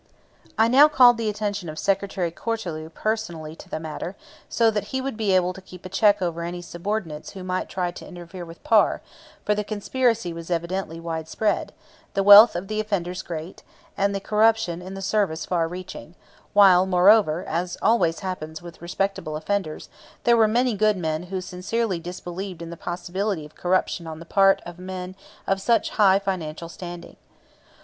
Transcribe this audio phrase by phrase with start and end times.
[0.57, 4.15] I now called the attention of Secretary Cortelyou personally to the matter,
[4.49, 7.69] so that he would be able to keep a check over any subordinates who might
[7.69, 9.03] try to interfere with Parr,
[9.45, 11.71] for the conspiracy was evidently widespread,
[12.15, 13.61] the wealth of the offenders great,
[13.95, 16.15] and the corruption in the service far reaching
[16.53, 19.87] while moreover as always happens with "respectable" offenders,
[20.23, 24.25] there were many good men who sincerely disbelieved in the possibility of corruption on the
[24.25, 25.15] part of men
[25.45, 27.17] of such high financial standing.